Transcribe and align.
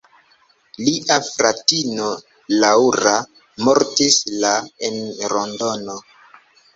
Lia 0.85 1.17
fratino, 1.25 2.07
Laura, 2.63 3.13
mortis 3.67 4.17
la 4.45 4.55
en 4.89 4.97
Londono. 5.35 5.99